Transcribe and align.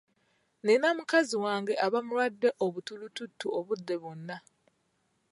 Nina 0.65 0.87
mukazi 0.97 1.35
wange 1.43 1.73
aba 1.85 1.99
mulwadde 2.05 2.49
obutulututtu 2.65 3.47
obudde 3.59 3.95
bwonna. 4.01 4.37